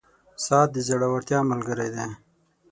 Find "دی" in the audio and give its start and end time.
1.95-2.07